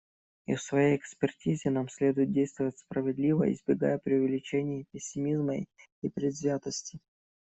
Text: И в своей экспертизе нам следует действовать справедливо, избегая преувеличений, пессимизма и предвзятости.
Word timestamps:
И 0.47 0.55
в 0.55 0.63
своей 0.63 0.97
экспертизе 0.97 1.69
нам 1.69 1.87
следует 1.87 2.31
действовать 2.31 2.79
справедливо, 2.79 3.51
избегая 3.51 3.99
преувеличений, 3.99 4.87
пессимизма 4.91 5.57
и 6.01 6.09
предвзятости. 6.09 6.97